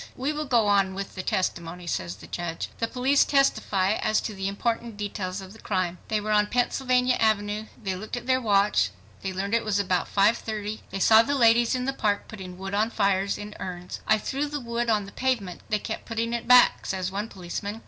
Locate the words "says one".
16.87-17.27